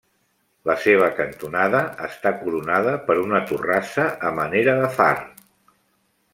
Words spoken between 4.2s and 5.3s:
a manera de far.